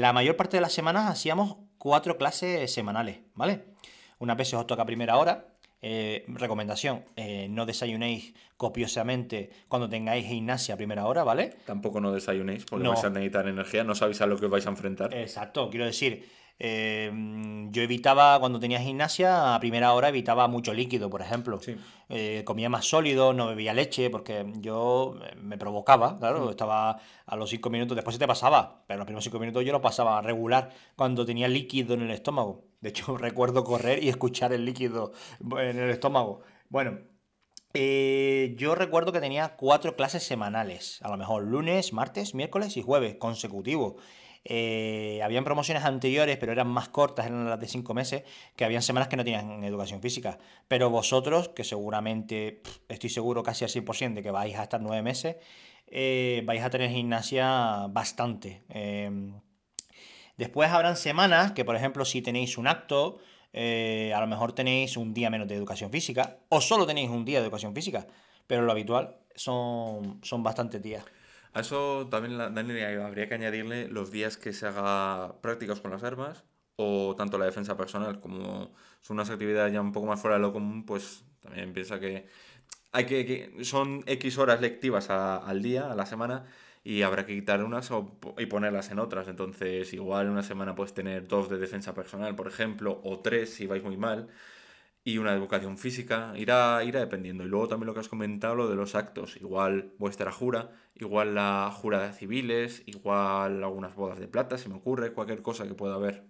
[0.00, 3.64] la mayor parte de las semanas hacíamos cuatro clases semanales, ¿vale?
[4.18, 5.54] Unas veces os toca a primera hora.
[5.80, 11.54] eh, recomendación, eh, no desayunéis copiosamente cuando tengáis gimnasia a primera hora, ¿vale?
[11.66, 12.90] Tampoco no desayunéis porque No.
[12.94, 15.14] vais a necesitar energía, no sabéis a lo que os vais a enfrentar.
[15.14, 17.10] Exacto, quiero decir, eh,
[17.70, 21.60] yo evitaba, cuando tenía gimnasia, a primera hora evitaba mucho líquido, por ejemplo.
[21.60, 21.76] Sí.
[22.08, 27.36] Eh, comía más sólido, no bebía leche, porque yo eh, me provocaba, claro, estaba a
[27.36, 30.20] los cinco minutos, después se te pasaba, pero los primeros cinco minutos yo lo pasaba
[30.22, 32.64] regular cuando tenía líquido en el estómago.
[32.80, 36.40] De hecho, recuerdo correr y escuchar el líquido en el estómago.
[36.70, 36.98] Bueno,
[37.74, 42.82] eh, yo recuerdo que tenía cuatro clases semanales, a lo mejor lunes, martes, miércoles y
[42.82, 43.94] jueves consecutivos.
[44.50, 48.22] Eh, habían promociones anteriores, pero eran más cortas, eran las de cinco meses,
[48.56, 50.38] que habían semanas que no tenían educación física.
[50.68, 55.02] Pero vosotros, que seguramente, estoy seguro casi al 100% de que vais a estar nueve
[55.02, 55.36] meses,
[55.86, 58.62] eh, vais a tener gimnasia bastante.
[58.70, 59.34] Em,
[60.38, 63.18] Después habrán semanas que, por ejemplo, si tenéis un acto,
[63.52, 67.24] eh, a lo mejor tenéis un día menos de educación física, o solo tenéis un
[67.24, 68.06] día de educación física,
[68.46, 71.04] pero lo habitual son, son bastantes días.
[71.58, 76.04] A eso también, Daniel, habría que añadirle los días que se haga prácticas con las
[76.04, 76.44] armas
[76.76, 80.42] o tanto la defensa personal como son unas actividades ya un poco más fuera de
[80.42, 82.28] lo común, pues también piensa que
[82.92, 86.46] hay que, que- son X horas lectivas a- al día, a la semana,
[86.84, 89.28] y habrá que quitar unas o- y ponerlas en otras.
[89.28, 93.66] Entonces, igual una semana puedes tener dos de defensa personal, por ejemplo, o tres si
[93.66, 94.28] vais muy mal
[95.04, 97.44] y una educación física, irá, irá dependiendo.
[97.44, 101.34] Y luego también lo que has comentado, lo de los actos, igual vuestra jura, igual
[101.34, 105.74] la jura de civiles, igual algunas bodas de plata, se me ocurre, cualquier cosa que
[105.74, 106.24] pueda haber.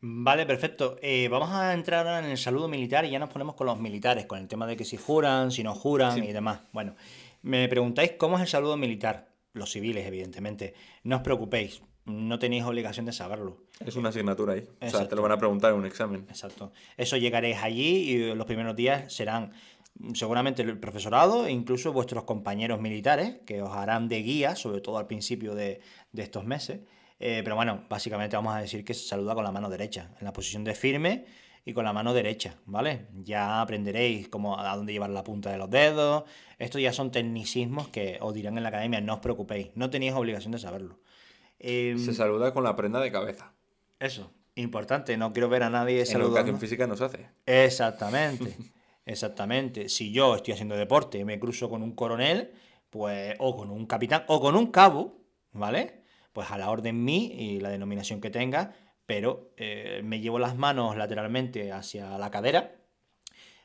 [0.00, 0.96] Vale, perfecto.
[1.02, 3.80] Eh, vamos a entrar ahora en el saludo militar y ya nos ponemos con los
[3.80, 6.20] militares, con el tema de que si juran, si no juran Sí.
[6.20, 6.60] y demás.
[6.72, 6.94] Bueno,
[7.42, 9.28] me preguntáis cómo es el saludo militar.
[9.54, 10.74] Los civiles, evidentemente.
[11.02, 13.58] No os preocupéis, no tenéis obligación de saberlo.
[13.84, 14.60] Es una asignatura ahí.
[14.60, 15.16] O sea, te Exacto.
[15.16, 16.26] lo van a preguntar en un examen.
[16.28, 16.72] Exacto.
[16.96, 19.52] Eso llegaréis allí y los primeros días serán
[20.14, 24.98] seguramente el profesorado e incluso vuestros compañeros militares que os harán de guía, sobre todo
[24.98, 25.80] al principio de,
[26.12, 26.80] de estos meses.
[27.20, 30.24] Eh, pero bueno, básicamente vamos a decir que se saluda con la mano derecha, en
[30.24, 31.26] la posición de firme
[31.64, 33.08] y con la mano derecha, ¿vale?
[33.24, 36.24] Ya aprenderéis cómo, a dónde llevar la punta de los dedos.
[36.58, 40.14] Estos ya son tecnicismos que os dirán en la academia, no os preocupéis, no tenéis
[40.14, 41.00] obligación de saberlo.
[41.58, 43.52] Em, Se saluda con la prenda de cabeza.
[43.98, 46.36] eso, importante, no quiero ver a nadie En saludando.
[46.36, 47.28] educación física no se hace.
[47.46, 48.56] Exactamente,
[49.06, 49.88] exactamente.
[49.88, 52.52] Si yo estoy haciendo deporte y me cruzo con un coronel,
[52.90, 55.20] pues, o con un capitán, o con un cabo,
[55.52, 56.02] ¿vale?
[56.32, 58.74] Pues a la orden mí y la denominación que tenga,
[59.06, 62.76] pero eh, me llevo las manos lateralmente hacia la cadera,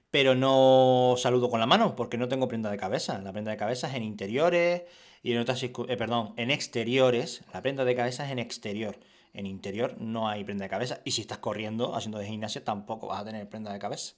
[0.09, 3.19] pero no saludo con la mano porque no tengo prenda de cabeza.
[3.19, 4.83] La prenda de cabeza es en interiores
[5.23, 7.41] y en otras, eh, perdón, en exteriores.
[7.53, 8.99] La prenda de cabeza es en exterior.
[9.33, 10.99] En interior no hay prenda de cabeza.
[11.05, 14.13] Y si estás corriendo, haciendo de gimnasia, tampoco vas a tener prenda de cabeza.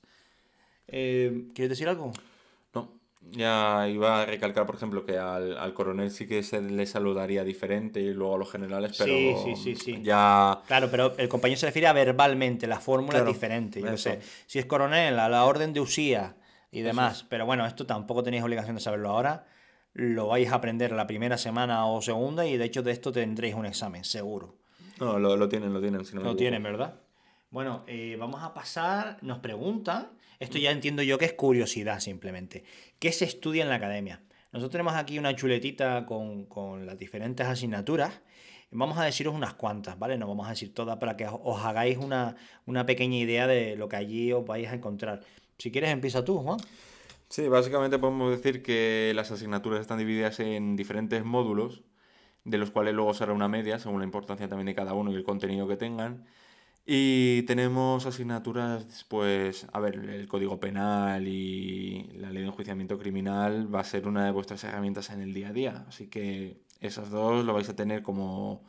[0.87, 2.11] Eh, ¿quieres decir algo?
[2.73, 2.91] No.
[3.31, 7.43] Ya iba a recalcar, por ejemplo, que al, al coronel sí que se le saludaría
[7.43, 10.01] diferente y luego a los generales, pero Sí, sí, sí, sí.
[10.03, 13.79] ya Claro, pero el compañero se refiere a verbalmente, la fórmula Claro, es diferente.
[13.79, 16.35] Yo sé, si es coronel, a la orden de usía
[16.71, 17.25] y demás.
[17.29, 19.45] Pero bueno, esto tampoco tenéis obligación de saberlo ahora.
[19.95, 23.55] Lo vais a aprender la primera semana o segunda y de hecho de esto tendréis
[23.55, 24.57] un examen, seguro.
[24.99, 26.05] No, lo, lo tienen, lo tienen.
[26.05, 26.95] Si no Lo tienen, ¿verdad?
[27.49, 32.65] Bueno, eh, vamos a pasar, nos preguntan, esto ya entiendo yo que es curiosidad simplemente,
[32.99, 34.21] ¿qué se estudia en la academia?
[34.51, 38.21] Nosotros tenemos aquí una chuletita con, con las diferentes asignaturas,
[38.71, 40.17] vamos a deciros unas cuantas, ¿vale?
[40.17, 43.77] No vamos a decir todas para que os- os hagáis una, una pequeña idea de
[43.77, 45.21] lo que allí os vais a encontrar.
[45.57, 46.57] Si quieres empieza tú, Juan.
[47.29, 51.83] Sí, básicamente podemos decir que las asignaturas están divididas en diferentes módulos,
[52.45, 55.15] de los cuales luego será una media, según la importancia también de cada uno y
[55.15, 56.25] el contenido que tengan.
[56.85, 63.73] Y tenemos asignaturas, pues, a ver, el Código Penal y la Ley de Enjuiciamiento Criminal
[63.73, 65.85] va a ser una de vuestras herramientas en el día a día.
[65.87, 68.63] Así que esas dos lo vais a tener como,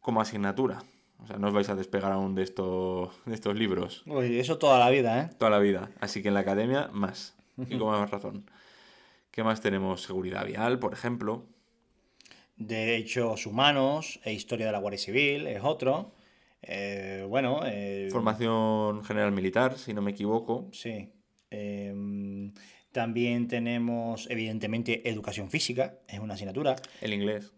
[0.00, 0.82] como asignatura.
[1.22, 4.58] O sea, no os vais a despegar aún de estos, de estos libros Uy, eso
[4.58, 5.30] toda la vida, ¿eh?
[5.38, 5.90] toda la vida.
[6.00, 7.36] Así que en la academia, más.
[7.56, 8.44] Y con más razón.
[9.30, 10.02] ¿Qué más tenemos?
[10.02, 11.46] Seguridad vial, por ejemplo.
[12.56, 16.12] Derechos humanos e historia de la Guardia Civil es otro.
[16.62, 20.68] Eh, bueno, eh, Formación general militar, si no me equivoco.
[20.72, 21.10] Sí.
[21.50, 22.52] Em,
[22.92, 26.76] también tenemos, evidentemente, educación física, es una asignatura.
[27.00, 27.52] El inglés.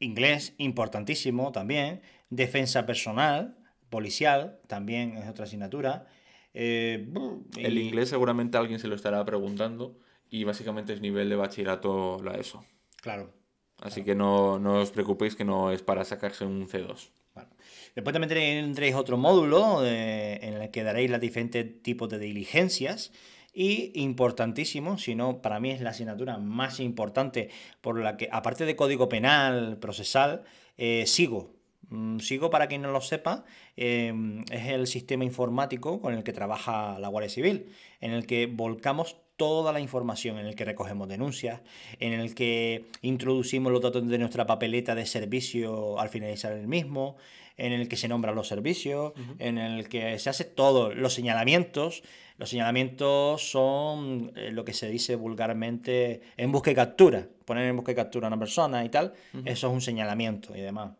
[0.00, 2.02] Inglés, importantísimo también.
[2.30, 3.56] Defensa personal,
[3.90, 6.06] policial, también es otra asignatura.
[6.54, 7.08] Eh,
[7.56, 9.98] El inglés seguramente alguien se lo estará preguntando.
[10.30, 12.64] Y básicamente es nivel de bachillerato la ESO.
[13.00, 13.32] Claro.
[13.80, 17.10] Así que no, no os preocupéis que no es para sacarse un C2.
[17.34, 17.50] Bueno.
[17.94, 23.12] Después también tendréis otro módulo eh, en el que daréis los diferentes tipos de diligencias.
[23.52, 28.64] Y importantísimo, si no, para mí es la asignatura más importante por la que, aparte
[28.64, 30.44] de código penal, procesal,
[30.76, 31.58] eh, sigo.
[31.90, 33.44] Mm, Sigo, para quien no lo sepa,
[33.76, 34.12] eh,
[34.50, 39.16] es el sistema informático con el que trabaja la Guardia Civil, en el que volcamos
[39.36, 41.62] toda la información, en el que recogemos denuncias,
[42.00, 47.16] en el que introducimos los datos de nuestra papeleta de servicio al finalizar el mismo,
[47.58, 52.02] en el que se nombran los servicios, en el que se hace todo, los señalamientos.
[52.38, 57.26] Los señalamientos son eh, lo que se dice vulgarmente en busca y captura.
[57.44, 59.12] Poner en busca y captura a una persona y tal,
[59.44, 60.92] eso es un señalamiento y demás.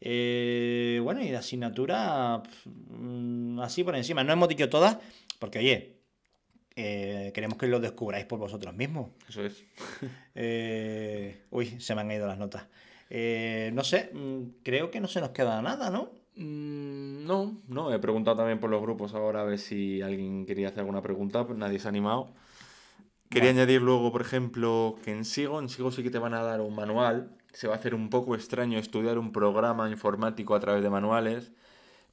[0.00, 4.24] Eh, bueno, y de asignatura, mm, así por encima.
[4.24, 4.98] No hemos dicho todas,
[5.38, 6.02] porque oye,
[6.74, 9.10] eh, queremos que lo descubráis por vosotros mismos.
[9.28, 9.64] Eso es.
[10.34, 12.64] Eh, uy, se me han ido las notas.
[13.14, 16.12] Eh, no sé, mm, creo que no se nos queda nada, ¿no?
[16.36, 17.92] Mm, no, no.
[17.92, 21.46] He preguntado también por los grupos ahora a ver si alguien quería hacer alguna pregunta.
[21.46, 22.32] Pues nadie se ha animado.
[23.28, 26.42] Quería añadir luego, por ejemplo, que en Sigo, en Sigo sí que te van a
[26.42, 27.36] dar un manual.
[27.52, 31.52] Se va a hacer un poco extraño estudiar un programa informático a través de manuales.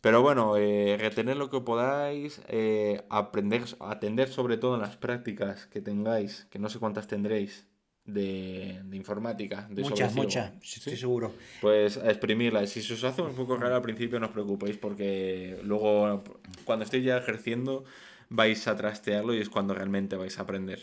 [0.02, 5.68] Pero bueno, eh, retener lo que podáis, eh, aprender, atender sobre todo en las prácticas
[5.68, 7.69] que tengáis, que no sé cuántas tendréis
[8.14, 9.68] de, de informática.
[9.70, 11.34] De muchas, muchas, estoy seguro.
[11.62, 12.70] Pues a exprimirlas.
[12.70, 16.24] Si se os hace un poco raro al principio, no os preocupéis porque luego,
[16.66, 17.84] cuando estéis ya ejerciendo,
[18.30, 20.80] vais a trastearlo y es cuando realmente vais a aprender.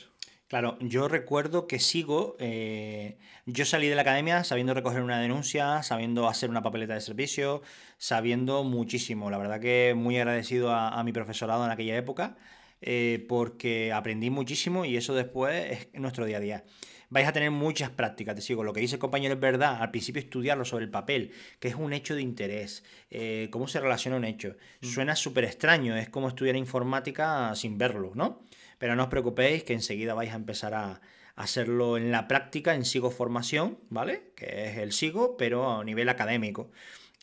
[0.49, 5.83] Claro, yo recuerdo que sigo, eh, yo salí de la academia sabiendo recoger una denuncia,
[5.83, 7.63] sabiendo hacer una papeleta de servicio,
[7.99, 9.29] sabiendo muchísimo.
[9.29, 12.37] La verdad que muy agradecido a, mi profesorado en aquella época,
[12.81, 16.65] eh, porque aprendí muchísimo y eso después es nuestro día a día.
[17.09, 18.65] Vais a tener muchas prácticas, te sigo.
[18.65, 19.81] Lo que dice el compañero es verdad.
[19.81, 23.81] Al principio estudiarlo sobre el papel, que es un hecho de interés, eh, cómo se
[23.81, 24.57] relaciona un hecho.
[24.81, 24.87] Mm.
[24.87, 28.43] Suena súper extraño, es como estudiar informática sin verlo, ¿no?
[28.79, 31.01] Pero no os preocupéis que enseguida vais a empezar a,
[31.37, 34.33] hacerlo en la práctica, en SIGO Formación, ¿vale?
[34.35, 36.71] Que es el SIGO, pero a nivel académico,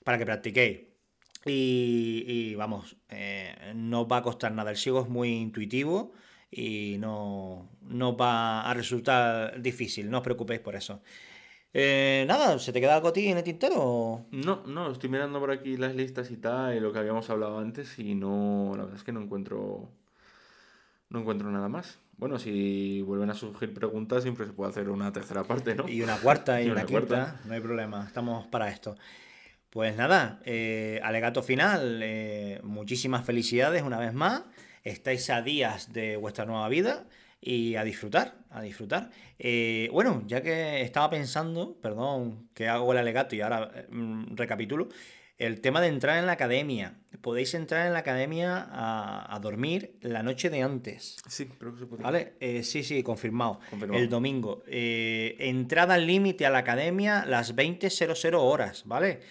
[0.03, 0.81] para que practiquéis.
[1.45, 4.71] Y, vamos, eh, no os va a costar nada.
[4.71, 6.13] El SIGO es muy intuitivo
[6.55, 11.01] y no, no va a resultar difícil, no os preocupéis por eso.
[11.73, 14.25] Eh, nada, ¿se te queda algo a ti en el tintero?
[14.31, 17.57] No, no, estoy mirando por aquí las listas y tal, y lo que habíamos hablado
[17.57, 19.89] antes, y no, la verdad es que no encuentro
[21.13, 21.99] no encuentro nada más.
[22.17, 25.87] Bueno, si vuelven a surgir preguntas, siempre se puede hacer una tercera parte, ¿no?
[25.87, 28.95] Y una cuarta y, una, quinta, no hay problema, estamos para esto.
[29.69, 34.43] Pues nada, eh, alegato final, eh, muchísimas felicidades una vez más,
[34.83, 37.05] estáis a días de vuestra nueva vida
[37.39, 39.09] y a disfrutar, a disfrutar.
[39.39, 44.89] Eh, bueno, ya que estaba pensando, perdón que hago el alegato y ahora mm, recapitulo,
[45.37, 46.95] el tema de entrar en la academia.
[47.21, 51.17] Podéis entrar en la academia a, dormir la noche de antes.
[51.27, 52.03] Sí, creo que se puede.
[52.03, 52.33] ¿Vale?
[52.39, 53.59] Eh, sí, sí, confirmado.
[53.93, 54.63] El domingo.
[54.67, 59.21] Eh, entrada límite a la academia las 20.00 horas, ¿vale?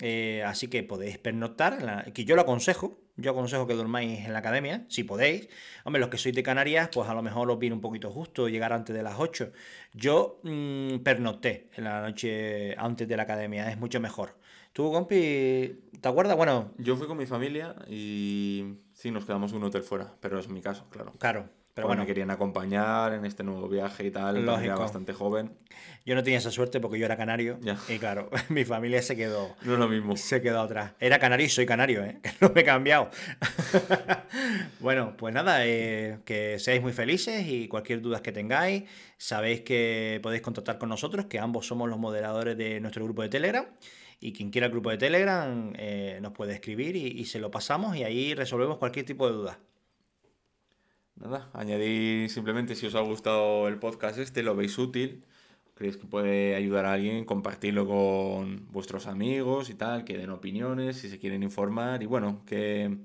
[0.00, 4.38] Eh, así que podéis pernoctar, que yo lo aconsejo, yo aconsejo que durmáis en la
[4.38, 5.48] academia, si podéis.
[5.84, 8.48] Hombre, los que sois de Canarias, pues a lo mejor os viene un poquito justo
[8.48, 9.52] llegar antes de las 8.
[9.92, 14.36] Yo mmm, pernocté en la noche antes de la academia, es mucho mejor.
[14.72, 16.36] ¿Tú, compi, te acuerdas?
[16.36, 16.72] Bueno.
[16.78, 20.48] Yo fui con mi familia y sí, nos quedamos en un hotel fuera, pero es
[20.48, 21.12] mi caso, claro.
[21.18, 21.57] Claro.
[21.78, 24.44] Pero bueno, me querían acompañar en este nuevo viaje y tal.
[24.44, 24.64] Lógico.
[24.64, 25.52] Era bastante joven.
[26.04, 27.60] Yo no tenía esa suerte porque yo era canario.
[27.88, 29.54] Y claro, mi familia se quedó.
[29.62, 30.16] No es lo mismo.
[30.16, 30.94] Se quedó atrás.
[30.98, 32.18] Era canario y soy canario, ¿eh?
[32.22, 33.10] Que no me he cambiado.
[34.80, 38.84] bueno, pues nada, eh, que seáis muy felices y cualquier duda que tengáis,
[39.18, 43.28] sabéis que podéis contactar con nosotros, que ambos somos los moderadores de nuestro grupo de
[43.28, 43.66] Telegram.
[44.18, 47.96] Y quien quiera el grupo de Telegram eh, nos puede escribir y, se lo pasamos
[47.96, 49.60] y ahí resolvemos cualquier tipo de duda.
[51.20, 55.24] Nada, añadir simplemente si os ha gustado el podcast este, lo veis útil,
[55.74, 60.98] creéis que puede ayudar a alguien, compartirlo con vuestros amigos y tal, que den opiniones,
[60.98, 62.98] si se quieren informar y bueno, que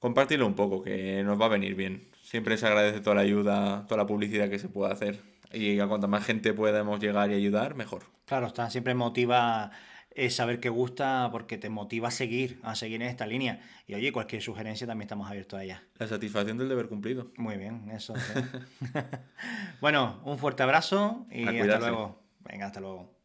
[0.00, 2.08] compartirlo un poco, que nos va a venir bien.
[2.22, 5.20] Siempre se agradece toda la ayuda, toda la publicidad que se pueda hacer
[5.52, 8.02] y a cuanta más gente podamos llegar y ayudar, mejor.
[8.26, 9.70] Claro, está, siempre motiva
[10.14, 13.60] es saber que gusta porque te motiva a seguir, a seguir en esta línea.
[13.86, 15.82] Y oye, cualquier sugerencia también estamos abiertos a ella.
[15.98, 17.30] La satisfacción del deber cumplido.
[17.36, 18.14] Muy bien, eso.
[19.80, 22.22] bueno, un fuerte abrazo y hasta luego.
[22.40, 23.19] Venga, hasta luego.